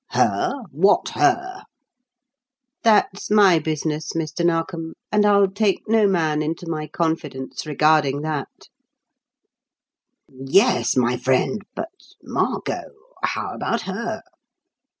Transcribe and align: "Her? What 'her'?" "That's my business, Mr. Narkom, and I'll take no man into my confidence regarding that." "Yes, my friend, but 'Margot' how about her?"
"Her? 0.13 0.63
What 0.71 1.09
'her'?" 1.09 1.61
"That's 2.81 3.29
my 3.29 3.59
business, 3.59 4.13
Mr. 4.15 4.43
Narkom, 4.43 4.93
and 5.11 5.27
I'll 5.27 5.47
take 5.47 5.83
no 5.87 6.07
man 6.07 6.41
into 6.41 6.67
my 6.67 6.87
confidence 6.87 7.67
regarding 7.67 8.21
that." 8.23 8.49
"Yes, 10.27 10.97
my 10.97 11.17
friend, 11.17 11.61
but 11.75 11.91
'Margot' 12.23 12.95
how 13.21 13.53
about 13.53 13.81
her?" 13.83 14.23